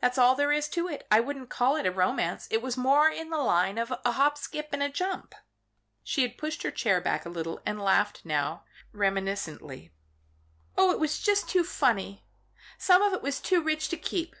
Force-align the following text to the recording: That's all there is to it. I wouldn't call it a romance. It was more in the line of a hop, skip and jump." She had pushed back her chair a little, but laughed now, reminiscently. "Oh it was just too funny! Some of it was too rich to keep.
That's 0.00 0.18
all 0.18 0.34
there 0.34 0.50
is 0.50 0.68
to 0.70 0.88
it. 0.88 1.06
I 1.08 1.20
wouldn't 1.20 1.50
call 1.50 1.76
it 1.76 1.86
a 1.86 1.92
romance. 1.92 2.48
It 2.50 2.60
was 2.60 2.76
more 2.76 3.08
in 3.08 3.30
the 3.30 3.36
line 3.38 3.78
of 3.78 3.94
a 4.04 4.10
hop, 4.10 4.36
skip 4.36 4.70
and 4.72 4.82
jump." 4.92 5.36
She 6.02 6.22
had 6.22 6.36
pushed 6.36 6.58
back 6.58 6.64
her 6.64 6.70
chair 6.76 7.20
a 7.24 7.28
little, 7.28 7.60
but 7.64 7.76
laughed 7.76 8.24
now, 8.24 8.64
reminiscently. 8.90 9.92
"Oh 10.76 10.90
it 10.90 10.98
was 10.98 11.20
just 11.20 11.48
too 11.48 11.62
funny! 11.62 12.26
Some 12.76 13.02
of 13.02 13.12
it 13.12 13.22
was 13.22 13.38
too 13.38 13.62
rich 13.62 13.88
to 13.90 13.96
keep. 13.96 14.34